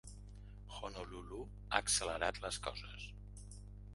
[0.77, 3.07] Honolulu ha accelerat les coses.